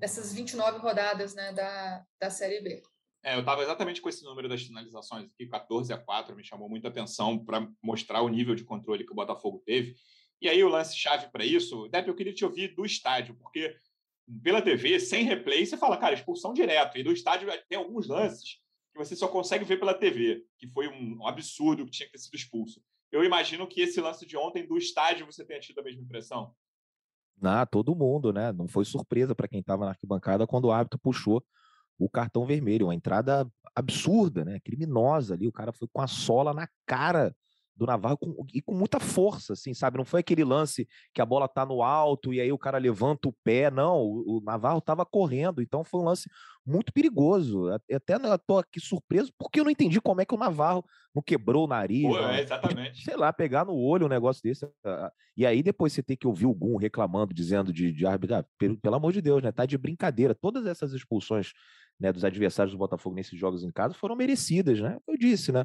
[0.01, 2.83] essas 29 rodadas, né, da, da Série B.
[3.25, 6.69] É, eu estava exatamente com esse número das finalizações aqui, 14 a 4, me chamou
[6.69, 9.97] muita atenção para mostrar o nível de controle que o Botafogo teve.
[10.41, 13.75] E aí o lance-chave para isso, Depp, eu queria te ouvir do estádio, porque
[14.43, 16.99] pela TV, sem replay, você fala, cara, expulsão direto.
[16.99, 18.61] E do estádio tem alguns lances
[18.93, 22.19] que você só consegue ver pela TV, que foi um absurdo que tinha que ter
[22.19, 22.83] sido expulso.
[23.11, 26.55] Eu imagino que esse lance de ontem do estádio você tenha tido a mesma impressão.
[27.43, 28.53] Ah, todo mundo, né?
[28.53, 31.43] Não foi surpresa para quem estava na arquibancada quando o árbitro puxou
[31.99, 34.61] o cartão vermelho, uma entrada absurda, né?
[34.61, 35.47] Criminosa ali.
[35.47, 37.35] O cara foi com a sola na cara
[37.75, 39.99] do Navarro com, e com muita força, assim, sabe?
[39.99, 43.29] Não foi aquele lance que a bola tá no alto e aí o cara levanta
[43.29, 44.01] o pé, não.
[44.01, 46.29] O, o Navarro tava correndo, então foi um lance
[46.67, 47.69] muito perigoso.
[47.71, 51.23] Até eu tô aqui surpreso porque eu não entendi como é que o Navarro não
[51.23, 52.03] quebrou o nariz.
[52.03, 53.05] Pô, é, exatamente.
[53.05, 54.69] Sei lá, pegar no olho um negócio desse.
[55.37, 58.45] E aí depois você tem que ouvir o Gum reclamando, dizendo de, de árbitro, ah,
[58.59, 59.53] pelo, pelo amor de Deus, né?
[59.53, 60.35] Tá de brincadeira.
[60.35, 61.53] Todas essas expulsões
[61.99, 64.99] né, dos adversários do Botafogo nesses jogos em casa foram merecidas, né?
[65.07, 65.65] Eu disse, né?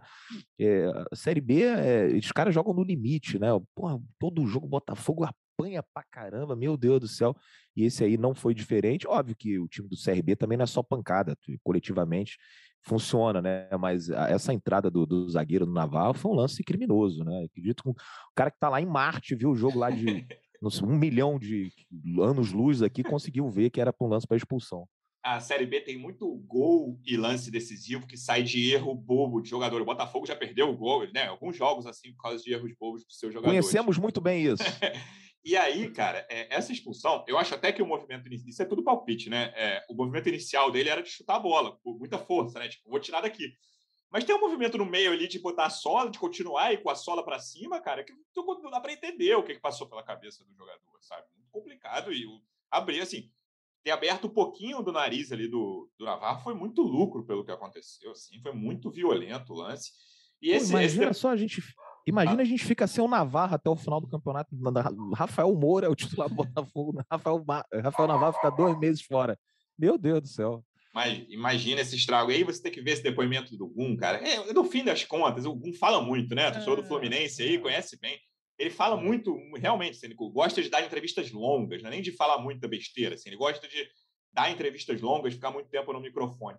[0.59, 3.47] É, a Série B, é, os caras jogam no limite, né?
[3.75, 5.25] Porra, todo jogo Botafogo
[5.61, 7.35] apanha pra caramba, meu Deus do céu.
[7.75, 9.07] E esse aí não foi diferente.
[9.07, 12.37] Óbvio que o time do CRB também não é só pancada, coletivamente
[12.83, 13.69] funciona, né?
[13.79, 17.45] Mas essa entrada do, do zagueiro do Navarro foi um lance criminoso, né?
[17.45, 17.95] Acredito que o
[18.35, 20.25] cara que tá lá em Marte viu o jogo lá de
[20.83, 21.71] um milhão de
[22.19, 24.87] anos-luz aqui conseguiu ver que era para um lance para expulsão
[25.23, 29.49] a Série B tem muito gol e lance decisivo que sai de erro bobo de
[29.49, 29.81] jogador.
[29.81, 31.27] O Botafogo já perdeu o gol, né?
[31.27, 33.59] Alguns jogos assim por causa de erros bobos dos seus jogadores.
[33.59, 34.63] Conhecemos muito bem isso.
[35.43, 38.65] e aí, cara, é, essa expulsão, eu acho até que o movimento inicial, isso é
[38.65, 39.51] tudo palpite, né?
[39.55, 42.67] É, o movimento inicial dele era de chutar a bola, com muita força, né?
[42.69, 43.53] Tipo, vou tirar daqui.
[44.11, 46.89] Mas tem um movimento no meio ali de botar a sola, de continuar e com
[46.89, 50.03] a sola para cima, cara, que não dá para entender o que, que passou pela
[50.03, 51.25] cabeça do jogador, sabe?
[51.35, 52.25] Muito complicado e
[52.69, 53.31] abrir assim
[53.83, 57.51] ter aberto um pouquinho do nariz ali do, do Navarro foi muito lucro pelo que
[57.51, 59.91] aconteceu, assim, foi muito violento o lance.
[60.41, 61.19] E esse, Pô, imagina esse...
[61.19, 61.61] só a gente
[62.05, 62.43] Imagina ah.
[62.43, 64.55] a gente fica sem o Navarro até o final do campeonato.
[65.15, 67.03] Rafael Moura é o titular do Botafogo.
[67.09, 67.45] Rafael,
[67.83, 69.37] Rafael Navarro fica dois meses fora.
[69.77, 70.65] Meu Deus do céu.
[70.93, 72.31] Mas imagina esse estrago.
[72.31, 74.17] E aí você tem que ver esse depoimento do Gum, cara.
[74.17, 76.49] É, no fim das contas, o Gum fala muito, né?
[76.49, 76.85] O torcedor do é.
[76.85, 78.19] Fluminense aí conhece bem
[78.61, 82.11] ele fala muito, realmente, assim, ele gosta de dar entrevistas longas, não é nem de
[82.11, 83.89] falar muita besteira, assim, ele gosta de
[84.31, 86.57] dar entrevistas longas, ficar muito tempo no microfone.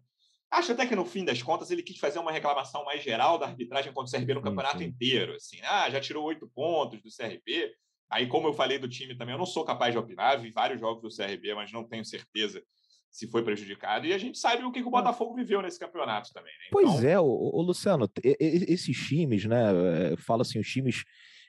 [0.53, 3.47] Acho até que no fim das contas ele quis fazer uma reclamação mais geral da
[3.47, 4.85] arbitragem contra o CRB no campeonato sim.
[4.85, 7.73] inteiro, assim, ah, já tirou oito pontos do CRB.
[8.11, 10.79] Aí, como eu falei do time também, eu não sou capaz de opinar, vi vários
[10.79, 12.63] jogos do CRB, mas não tenho certeza
[13.11, 14.07] se foi prejudicado.
[14.07, 16.53] E a gente sabe o que, o Botafogo viveu nesse campeonato também.
[16.53, 16.65] Né?
[16.69, 16.83] Então...
[16.83, 20.13] Pois é, o, o Luciano, esses times, né?
[20.13, 21.05] Eh, fala assim, os times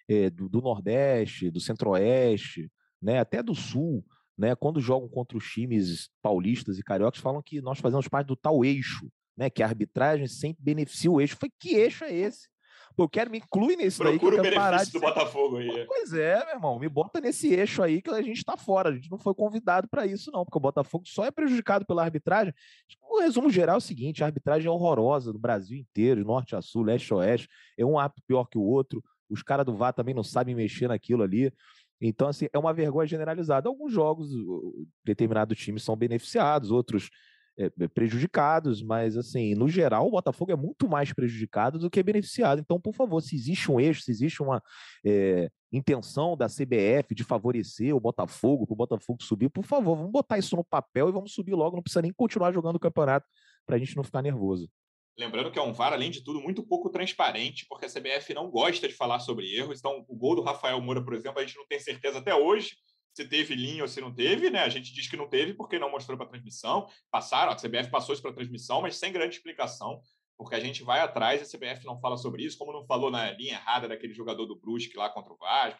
[0.08, 2.70] é, do, do, Nordeste, do Centro-Oeste,
[3.02, 4.04] né, até do Sul,
[4.38, 8.36] né, quando jogam contra os times paulistas e cariocas, falam que nós fazemos parte do
[8.36, 11.38] tal eixo, né, que a arbitragem sempre beneficia o eixo.
[11.38, 12.48] Foi que eixo é esse?
[12.96, 14.54] Pô, eu quero me incluir nesse Procura daí.
[14.54, 15.06] Eu o benefício do ser...
[15.06, 15.86] Botafogo aí.
[15.88, 16.80] Pois é, meu irmão.
[16.80, 18.90] Me bota nesse eixo aí que a gente tá fora.
[18.90, 22.04] A gente não foi convidado para isso, não, porque o Botafogo só é prejudicado pela
[22.04, 22.54] arbitragem.
[23.02, 26.62] O resumo geral é o seguinte: a arbitragem é horrorosa no Brasil inteiro, norte a
[26.62, 27.50] sul, leste a oeste.
[27.78, 29.04] É um árbitro pior que o outro.
[29.28, 31.52] Os caras do VAR também não sabem mexer naquilo ali.
[32.08, 33.70] Então, assim, é uma vergonha generalizada.
[33.70, 34.30] Alguns jogos,
[35.04, 37.10] determinados times são beneficiados, outros
[37.58, 42.60] é, prejudicados, mas assim, no geral, o Botafogo é muito mais prejudicado do que beneficiado.
[42.60, 44.62] Então, por favor, se existe um eixo, se existe uma
[45.06, 50.12] é, intenção da CBF de favorecer o Botafogo, para o Botafogo subir, por favor, vamos
[50.12, 53.28] botar isso no papel e vamos subir logo, não precisa nem continuar jogando o campeonato
[53.66, 54.70] para a gente não ficar nervoso.
[55.18, 58.50] Lembrando que é um VAR, além de tudo, muito pouco transparente, porque a CBF não
[58.50, 59.80] gosta de falar sobre erros.
[59.80, 62.76] Então, o gol do Rafael Moura, por exemplo, a gente não tem certeza até hoje
[63.16, 64.62] se teve linha ou se não teve, né?
[64.62, 66.88] A gente diz que não teve porque não mostrou para transmissão.
[67.12, 70.02] Passaram, a CBF passou isso para transmissão, mas sem grande explicação,
[70.36, 73.12] porque a gente vai atrás e a CBF não fala sobre isso, como não falou
[73.12, 75.80] na linha errada daquele jogador do Brusque lá contra o Vasco.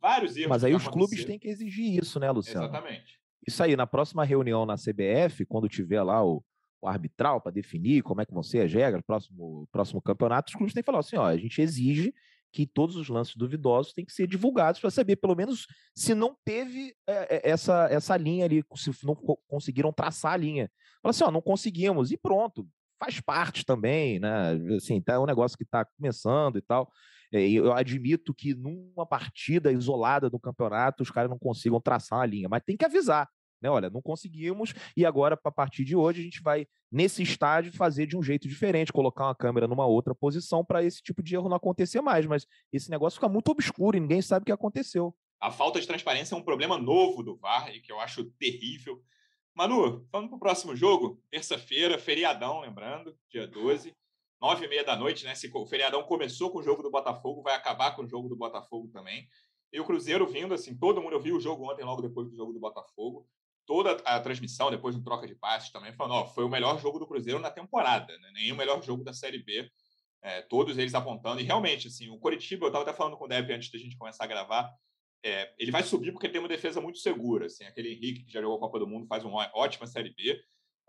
[0.00, 0.50] Vários erros.
[0.50, 2.66] Mas aí os clubes têm que exigir isso, né, Luciano?
[2.66, 3.18] Exatamente.
[3.46, 6.42] Isso aí, na próxima reunião na CBF, quando tiver lá o, o
[6.82, 10.74] arbitral para definir como é que vão ser as regras, próximo, próximo campeonato, os clubes
[10.74, 12.14] têm que falar assim: ó, a gente exige
[12.52, 16.36] que todos os lances duvidosos têm que ser divulgados para saber, pelo menos, se não
[16.44, 19.14] teve é, essa, essa linha ali, se não
[19.48, 20.70] conseguiram traçar a linha.
[21.02, 24.58] Fala assim, ó, não conseguimos, e pronto, faz parte também, né?
[24.76, 26.90] Assim, tá, é um negócio que está começando e tal.
[27.32, 32.26] É, eu admito que numa partida isolada do campeonato os caras não consigam traçar a
[32.26, 33.28] linha, mas tem que avisar.
[33.60, 33.68] Né?
[33.68, 38.06] Olha, não conseguimos e agora, a partir de hoje, a gente vai, nesse estádio, fazer
[38.06, 41.48] de um jeito diferente, colocar uma câmera numa outra posição para esse tipo de erro
[41.48, 42.26] não acontecer mais.
[42.26, 45.14] Mas esse negócio fica muito obscuro e ninguém sabe o que aconteceu.
[45.40, 49.02] A falta de transparência é um problema novo do VAR e que eu acho terrível.
[49.54, 53.94] Manu, vamos para o próximo jogo, terça-feira, feriadão, lembrando, dia 12,
[54.40, 55.34] nove e meia da noite, né?
[55.34, 58.36] Se o feriadão começou com o jogo do Botafogo, vai acabar com o jogo do
[58.36, 59.28] Botafogo também.
[59.72, 62.36] E o Cruzeiro vindo, assim, todo mundo, eu vi o jogo ontem, logo depois do
[62.36, 63.26] jogo do Botafogo
[63.66, 66.98] toda a transmissão, depois do troca de passes também, falando: ó, foi o melhor jogo
[66.98, 68.52] do Cruzeiro na temporada, né?
[68.52, 69.70] o melhor jogo da Série B.
[70.22, 71.40] É, todos eles apontando.
[71.40, 73.96] E realmente, assim, o Coritiba, eu estava até falando com o Depp antes da gente
[73.96, 74.70] começar a gravar,
[75.22, 77.46] é, ele vai subir porque tem uma defesa muito segura.
[77.46, 80.38] Assim, aquele Henrique que já jogou a Copa do Mundo faz uma ótima Série B.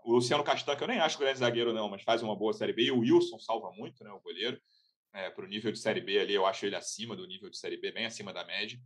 [0.04, 2.72] O Luciano Castan, que eu nem acho grande zagueiro, não, mas faz uma boa Série
[2.72, 2.84] B.
[2.84, 4.60] E o Wilson salva muito, né, o goleiro.
[5.14, 7.58] É, para o nível de Série B ali, eu acho ele acima do nível de
[7.58, 8.78] Série B, bem acima da média.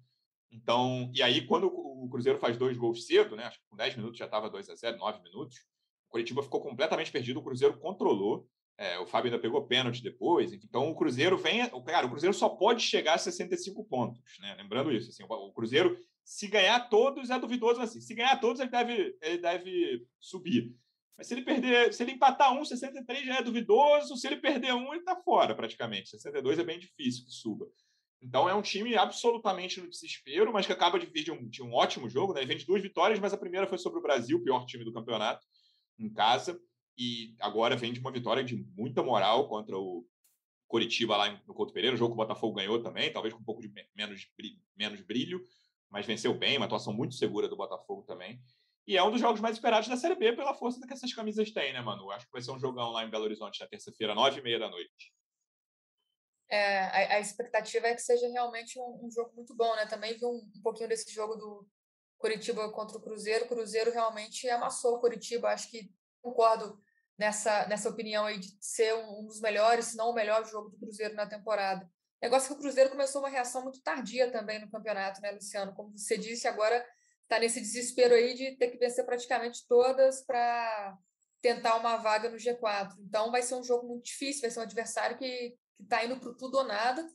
[0.51, 3.45] Então, e aí, quando o Cruzeiro faz dois gols cedo, né?
[3.45, 5.59] Acho que com 10 minutos já estava 2 a 0 9 minutos.
[6.09, 8.49] O Curitiba ficou completamente perdido, o Cruzeiro controlou.
[8.79, 10.53] É, o Fábio ainda pegou pênalti depois.
[10.53, 11.69] Então, o Cruzeiro vem.
[11.85, 14.55] Cara, o Cruzeiro só pode chegar a 65 pontos, né?
[14.55, 15.11] Lembrando isso.
[15.11, 18.01] Assim, o Cruzeiro, se ganhar todos, é duvidoso assim.
[18.01, 20.75] Se ganhar todos, ele deve, ele deve subir.
[21.17, 24.17] Mas se ele perder, se ele empatar um, 63 já é duvidoso.
[24.17, 26.11] Se ele perder um, ele está fora praticamente.
[26.11, 27.67] 62 é bem difícil que suba.
[28.21, 31.63] Então é um time absolutamente no desespero, mas que acaba de vir de um, de
[31.63, 32.41] um ótimo jogo, né?
[32.41, 34.85] Ele vem de duas vitórias, mas a primeira foi sobre o Brasil, o pior time
[34.85, 35.47] do campeonato,
[35.99, 36.59] em casa,
[36.99, 40.07] e agora vem de uma vitória de muita moral contra o
[40.67, 43.45] Coritiba lá no Couto Pereira, o jogo que o Botafogo ganhou também, talvez com um
[43.45, 44.27] pouco de menos,
[44.77, 45.43] menos brilho,
[45.91, 48.41] mas venceu bem, uma atuação muito segura do Botafogo também.
[48.87, 51.51] E é um dos jogos mais esperados da Série B pela força que essas camisas
[51.51, 52.11] têm, né, mano?
[52.11, 54.59] Acho que vai ser um jogão lá em Belo Horizonte na terça-feira, nove e meia
[54.59, 55.13] da noite.
[56.49, 59.87] É, a, a, expectativa é que seja realmente um, um, jogo muito bom, né?
[59.87, 61.69] Também vi um, um, pouquinho desse jogo do
[62.19, 63.45] Curitiba contra o Cruzeiro.
[63.45, 65.49] O Cruzeiro realmente amassou o Curitiba.
[65.49, 66.81] Acho que concordo
[67.19, 70.71] nessa, nessa opinião aí de ser um, um dos melhores, se não o melhor jogo
[70.71, 71.89] do Cruzeiro na temporada.
[72.23, 75.75] Negócio que o Cruzeiro começou uma reação muito tardia também no campeonato, né, Luciano?
[75.75, 76.85] Como você disse, agora
[77.23, 80.97] está nesse desespero aí de ter que vencer praticamente todas para
[81.43, 82.97] tentar uma vaga no G4.
[83.01, 86.19] Então vai ser um jogo muito difícil, vai ser um adversário que que está indo
[86.19, 87.09] para tudo ou nada.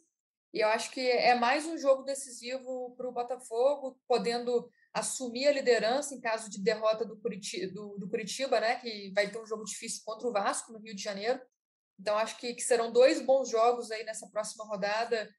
[0.53, 5.53] E eu acho que é mais um jogo decisivo para o Botafogo, podendo assumir a
[5.53, 9.45] liderança em caso de derrota do Curitiba, do, do Curitiba, né, que vai ter um
[9.45, 11.39] jogo difícil contra o Vasco no Rio de Janeiro.
[11.97, 15.29] Então, acho que, que serão dois bons jogos aí nessa próxima rodada,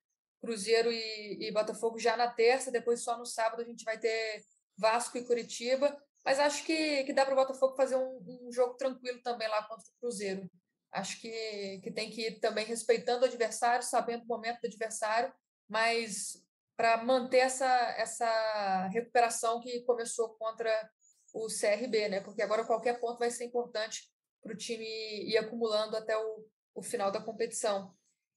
[0.40, 4.42] Cruzeiro e, e Botafogo já na terça, depois só no sábado a gente vai ter
[4.78, 5.94] Vasco e Curitiba.
[6.24, 9.62] Mas acho que, que dá para o Botafogo fazer um, um jogo tranquilo também lá
[9.64, 10.48] contra o Cruzeiro.
[10.92, 15.32] Acho que, que tem que ir também respeitando o adversário, sabendo o momento do adversário,
[15.68, 16.44] mas
[16.76, 20.90] para manter essa, essa recuperação que começou contra
[21.32, 22.20] o CRB, né?
[22.20, 24.10] Porque agora qualquer ponto vai ser importante
[24.42, 27.94] para o time ir acumulando até o, o final da competição.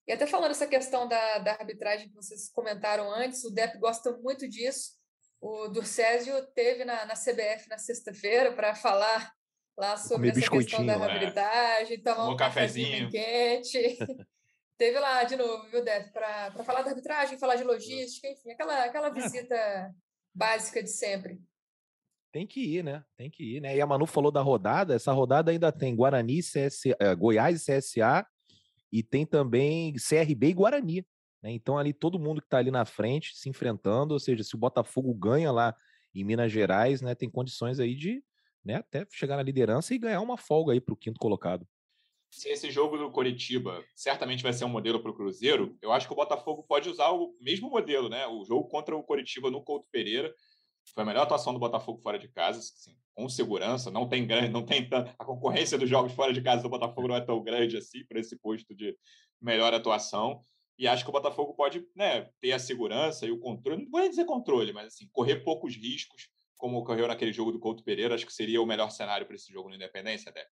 [0.08, 4.16] E até falando essa questão da, da arbitragem que vocês comentaram antes, o Depp gosta
[4.18, 4.94] muito disso.
[5.42, 9.34] O Durcésio teve na, na CBF na sexta-feira para falar
[9.78, 11.98] lá sobre essa questão da habilidade, é.
[11.98, 13.98] tomar um, um cafezinho, quente.
[14.78, 16.12] teve lá de novo, viu, Def?
[16.12, 19.92] Para falar da arbitragem, falar de logística, enfim, aquela, aquela visita é.
[20.34, 21.40] básica de sempre.
[22.32, 23.04] Tem que ir, né?
[23.16, 23.76] Tem que ir, né?
[23.76, 27.66] E a Manu falou da rodada, essa rodada ainda tem Guarani, CSA, eh, Goiás e
[27.66, 28.28] CSA,
[28.92, 31.08] e tem também CRB e Guarani.
[31.42, 31.52] Né?
[31.52, 34.58] Então, ali todo mundo que está ali na frente se enfrentando, ou seja, se o
[34.58, 35.74] Botafogo ganha lá
[36.14, 38.22] em Minas Gerais, né, tem condições aí de
[38.66, 41.68] né, até chegar na liderança e ganhar uma folga aí para o quinto colocado.
[42.32, 46.08] Se esse jogo do Coritiba certamente vai ser um modelo para o Cruzeiro, eu acho
[46.08, 48.28] que o Botafogo pode usar o mesmo modelo, né?
[48.28, 50.34] O jogo contra o Coritiba no Couto Pereira
[50.94, 53.90] foi a melhor atuação do Botafogo fora de casa, assim, com segurança.
[53.90, 57.16] Não tem grande, não tem a concorrência dos jogos fora de casa do Botafogo não
[57.16, 58.96] é tão grande assim para esse posto de
[59.42, 60.42] melhor atuação.
[60.78, 64.10] E acho que o Botafogo pode né, ter a segurança e o controle, não vou
[64.10, 68.26] dizer controle, mas assim, correr poucos riscos, como ocorreu naquele jogo do Couto Pereira, acho
[68.26, 70.50] que seria o melhor cenário para esse jogo no Independência, Débora.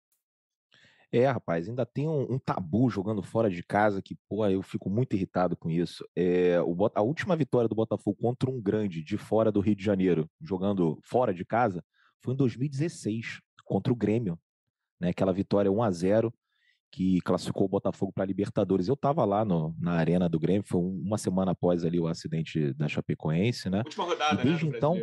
[1.13, 4.91] É, rapaz, ainda tem um, um, tabu jogando fora de casa que, pô, eu fico
[4.91, 6.05] muito irritado com isso.
[6.17, 9.85] É, o, a última vitória do Botafogo contra um grande de fora do Rio de
[9.85, 11.83] Janeiro, jogando fora de casa,
[12.23, 14.39] foi em 2016, contra o Grêmio.
[15.01, 16.35] Né, aquela vitória 1 a 0
[16.91, 18.89] que classificou o Botafogo para a Libertadores.
[18.89, 22.73] Eu estava lá no, na arena do Grêmio, foi uma semana após ali o acidente
[22.75, 23.83] da Chapecoense, né?
[23.85, 24.97] Última rodada, e desde né, então,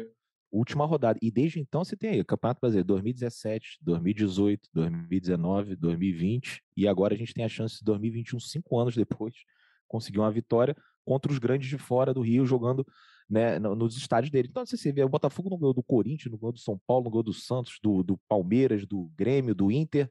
[0.53, 1.19] última rodada.
[1.21, 7.15] E desde então você tem aí o Campeonato Brasileiro 2017, 2018, 2019, 2020 e agora
[7.15, 9.33] a gente tem a chance de 2021, cinco anos depois,
[9.87, 12.85] conseguir uma vitória contra os grandes de fora do Rio jogando
[13.29, 14.47] né, nos estádios dele.
[14.49, 17.09] Então você vê o Botafogo no gol do Corinthians, no gol do São Paulo, no
[17.09, 20.09] gol do Santos, do, do Palmeiras, do Grêmio, do Inter,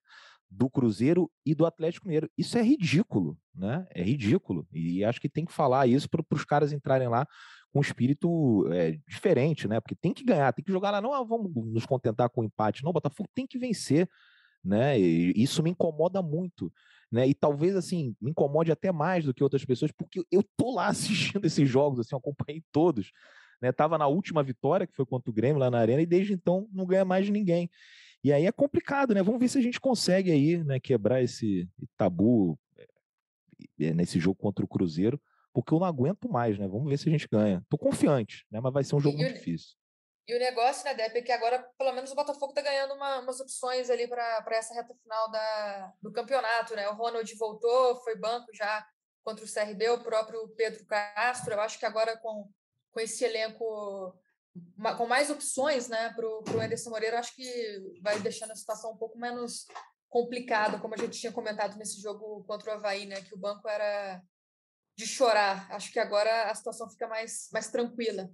[0.50, 2.28] do Cruzeiro e do Atlético Mineiro.
[2.36, 3.86] Isso é ridículo, né?
[3.90, 4.66] É ridículo.
[4.72, 7.26] E acho que tem que falar isso para os caras entrarem lá
[7.72, 9.80] com um espírito é, diferente, né?
[9.80, 12.44] Porque tem que ganhar, tem que jogar lá, não ah, vamos nos contentar com o
[12.44, 14.08] empate, não, o Botafogo tem que vencer,
[14.62, 15.00] né?
[15.00, 16.70] E isso me incomoda muito,
[17.10, 17.26] né?
[17.26, 20.88] E talvez assim me incomode até mais do que outras pessoas, porque eu tô lá
[21.34, 23.10] assistindo esses jogos, assim, acompanhei todos,
[23.60, 23.72] né?
[23.72, 26.68] Tava na última vitória que foi contra o Grêmio lá na arena e desde então
[26.72, 27.70] não ganha mais ninguém.
[28.22, 29.22] E aí é complicado, né?
[29.22, 32.56] Vamos ver se a gente consegue aí, né, quebrar esse tabu
[33.80, 35.18] é, nesse jogo contra o Cruzeiro
[35.52, 36.66] porque eu não aguento mais, né?
[36.66, 37.62] Vamos ver se a gente ganha.
[37.68, 38.60] Tô confiante, né?
[38.60, 39.76] Mas vai ser um jogo e muito o, difícil.
[40.28, 43.20] E o negócio, né, Depp, é que agora, pelo menos, o Botafogo tá ganhando uma,
[43.20, 46.88] umas opções ali para essa reta final da, do campeonato, né?
[46.88, 48.86] O Ronald voltou, foi banco já
[49.24, 51.52] contra o CRB, o próprio Pedro Castro.
[51.52, 52.48] Eu acho que agora com,
[52.92, 54.16] com esse elenco
[54.98, 58.96] com mais opções, né, para o Anderson Moreira, acho que vai deixando a situação um
[58.96, 59.66] pouco menos
[60.10, 63.66] complicada, como a gente tinha comentado nesse jogo contra o Havaí, né, que o banco
[63.66, 64.22] era
[64.96, 65.66] de chorar.
[65.70, 68.30] Acho que agora a situação fica mais, mais tranquila.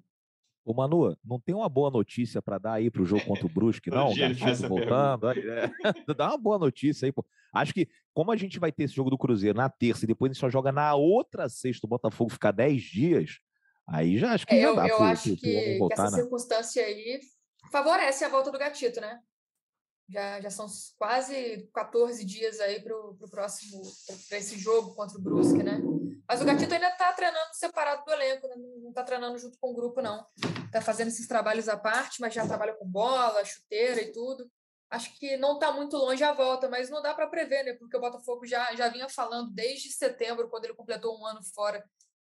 [0.65, 3.49] Ô Manu, não tem uma boa notícia para dar aí para o jogo contra o
[3.49, 4.11] Brusque, não?
[4.11, 5.31] O voltando.
[5.31, 5.71] É.
[6.15, 7.25] Dá uma boa notícia aí, pô.
[7.53, 10.31] Acho que, como a gente vai ter esse jogo do Cruzeiro na terça e depois
[10.31, 13.41] a gente só joga na outra sexta, o Botafogo ficar 10 dias,
[13.87, 14.87] aí já acho que é, já eu, dá.
[14.87, 16.11] Eu pro, acho pro, que, que, essa né?
[16.11, 17.21] circunstância aí
[17.73, 19.19] favorece a volta do gatito, né?
[20.09, 20.67] Já, já são
[20.99, 23.83] quase 14 dias aí para o próximo,
[24.29, 25.81] para esse jogo contra o Brusque, né?
[26.27, 28.55] Mas o Gatito ainda está treinando separado do elenco, né?
[28.57, 30.27] não está treinando junto com o grupo, não.
[30.67, 34.51] Está fazendo esses trabalhos à parte, mas já trabalha com bola, chuteira e tudo.
[34.91, 37.75] Acho que não está muito longe a volta, mas não dá para prever, né?
[37.75, 41.83] Porque o Botafogo já, já vinha falando desde setembro, quando ele completou um ano fora,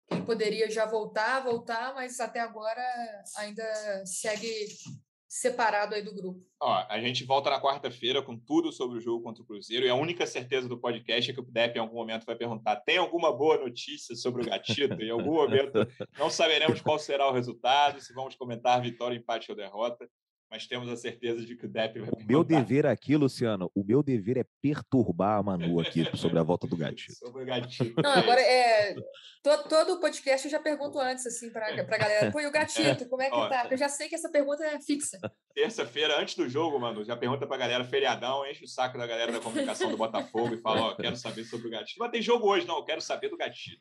[0.07, 2.83] que ele poderia já voltar, voltar, mas até agora
[3.37, 4.67] ainda segue
[5.33, 6.45] separado aí do grupo.
[6.61, 9.89] Ó, a gente volta na quarta-feira com tudo sobre o jogo contra o Cruzeiro e
[9.89, 12.97] a única certeza do podcast é que o Depp em algum momento vai perguntar: tem
[12.97, 15.01] alguma boa notícia sobre o Gatito?
[15.01, 15.87] em algum momento
[16.19, 20.07] não saberemos qual será o resultado, se vamos comentar vitória, empate ou derrota
[20.53, 22.09] mas temos a certeza de que o Depp vai.
[22.11, 26.43] O meu dever aqui, Luciano, o meu dever é perturbar a Manu aqui sobre a
[26.43, 27.17] volta do gatinho.
[27.17, 27.91] sobre o gatinho.
[27.97, 28.93] Não, agora é.
[29.41, 32.31] Todo, todo podcast eu já pergunto antes, assim, para a galera.
[32.31, 33.61] Pô, e o gatito, como é que Ó, tá?
[33.61, 35.17] Porque eu já sei que essa pergunta é fixa.
[35.55, 39.07] Terça-feira, antes do jogo, Manu, já pergunta para a galera, feriadão, enche o saco da
[39.07, 41.97] galera da comunicação do Botafogo e fala: Ó, quero saber sobre o gatinho.
[41.97, 43.77] Mas tem jogo hoje, não, eu quero saber do gatinho.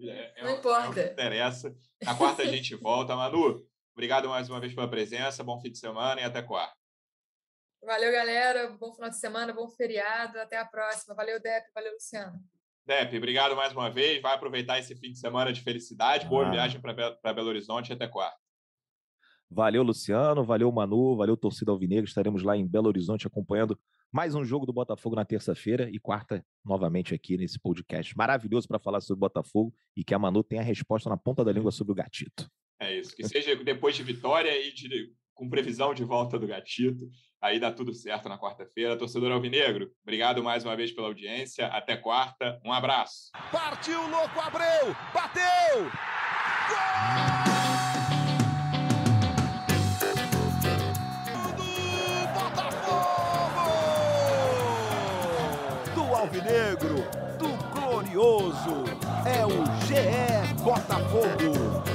[0.00, 0.86] É, é, não importa.
[0.86, 1.74] É o que interessa.
[2.00, 3.16] Na quarta a gente volta.
[3.16, 6.74] Manu, Obrigado mais uma vez pela presença, bom fim de semana e até quarta.
[7.84, 8.70] Valeu, galera.
[8.78, 10.38] Bom final de semana, bom feriado.
[10.38, 11.14] Até a próxima.
[11.14, 11.66] Valeu, Depp.
[11.74, 12.38] Valeu, Luciano.
[12.86, 14.22] Depp, obrigado mais uma vez.
[14.22, 16.26] Vai aproveitar esse fim de semana de felicidade.
[16.26, 16.50] Boa ah.
[16.50, 18.36] viagem para Belo Horizonte e até quarta.
[19.50, 20.44] Valeu, Luciano.
[20.44, 21.16] Valeu, Manu.
[21.16, 22.04] Valeu, torcida Alvinegra.
[22.04, 23.78] Estaremos lá em Belo Horizonte acompanhando
[24.12, 28.78] mais um jogo do Botafogo na terça-feira e quarta, novamente aqui nesse podcast maravilhoso para
[28.78, 31.70] falar sobre o Botafogo e que a Manu tenha a resposta na ponta da língua
[31.70, 32.50] sobre o gatito.
[32.82, 33.14] É isso.
[33.14, 37.08] Que seja depois de vitória e de, com previsão de volta do gatito.
[37.40, 38.96] aí dá tudo certo na quarta-feira.
[38.96, 41.66] Torcedor Alvinegro, obrigado mais uma vez pela audiência.
[41.66, 42.60] Até quarta.
[42.64, 43.30] Um abraço.
[43.50, 44.94] Partiu, louco, Abreu!
[45.14, 45.90] Bateu!
[46.68, 47.52] Gol!
[56.22, 57.04] Alvinegro,
[57.36, 58.84] do Glorioso,
[59.26, 61.91] é o GE Botafogo.